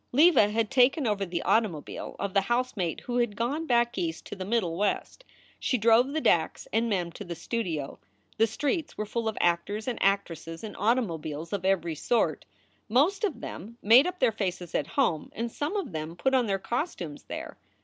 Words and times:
Leva 0.11 0.49
had 0.49 0.71
taken 0.71 1.05
over 1.05 1.27
the 1.27 1.43
automobile 1.43 2.15
of 2.17 2.33
the 2.33 2.41
housemate 2.41 3.01
who 3.01 3.17
had 3.17 3.35
gone 3.35 3.67
back 3.67 3.95
East 3.99 4.25
to 4.25 4.35
the 4.35 4.43
Middle 4.43 4.75
West. 4.75 5.23
She 5.59 5.77
drove 5.77 6.07
the 6.07 6.19
Dacks 6.19 6.67
and 6.73 6.89
Mem 6.89 7.11
to 7.11 7.23
the 7.23 7.35
studio. 7.35 7.99
The 8.39 8.47
streets 8.47 8.97
were 8.97 9.05
full 9.05 9.27
of 9.27 9.37
actors 9.39 9.87
and 9.87 10.01
actresses 10.01 10.63
in 10.63 10.75
automobiles 10.75 11.53
of 11.53 11.65
every 11.65 11.93
sort. 11.93 12.45
Most 12.89 13.23
of 13.23 13.41
them 13.41 13.77
made 13.83 14.07
up 14.07 14.17
their 14.19 14.31
faces 14.31 14.73
at 14.73 14.87
home 14.87 15.31
and 15.35 15.51
some 15.51 15.75
of 15.75 15.91
them 15.91 16.15
put 16.15 16.33
on 16.33 16.47
their 16.47 16.57
costumes 16.57 17.25
there. 17.25 17.59